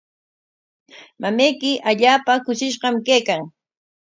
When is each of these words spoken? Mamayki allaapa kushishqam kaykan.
Mamayki 1.21 1.71
allaapa 1.89 2.33
kushishqam 2.45 2.95
kaykan. 3.07 3.41